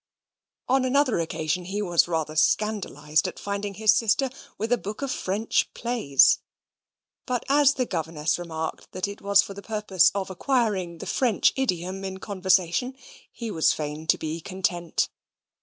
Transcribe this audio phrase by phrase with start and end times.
[0.67, 5.11] On another occasion he was rather scandalised at finding his sister with a book of
[5.11, 6.39] French plays;
[7.27, 11.53] but as the governess remarked that it was for the purpose of acquiring the French
[11.55, 12.95] idiom in conversation,
[13.31, 15.07] he was fain to be content.